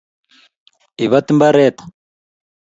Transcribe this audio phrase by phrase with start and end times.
[1.05, 1.77] ibat imbaret